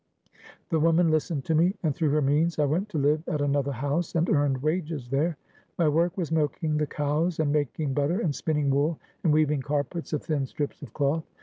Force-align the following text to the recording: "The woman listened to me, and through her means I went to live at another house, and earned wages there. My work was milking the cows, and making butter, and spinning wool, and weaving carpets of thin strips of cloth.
"The 0.71 0.79
woman 0.79 1.11
listened 1.11 1.45
to 1.45 1.53
me, 1.53 1.75
and 1.83 1.93
through 1.93 2.09
her 2.09 2.23
means 2.23 2.57
I 2.57 2.65
went 2.65 2.89
to 2.89 2.97
live 2.97 3.21
at 3.27 3.39
another 3.39 3.71
house, 3.71 4.15
and 4.15 4.27
earned 4.31 4.63
wages 4.63 5.09
there. 5.09 5.37
My 5.77 5.87
work 5.89 6.17
was 6.17 6.31
milking 6.31 6.77
the 6.77 6.87
cows, 6.87 7.39
and 7.39 7.51
making 7.53 7.93
butter, 7.93 8.19
and 8.19 8.33
spinning 8.33 8.71
wool, 8.71 8.97
and 9.23 9.31
weaving 9.31 9.61
carpets 9.61 10.11
of 10.11 10.23
thin 10.23 10.47
strips 10.47 10.81
of 10.81 10.91
cloth. 10.91 11.23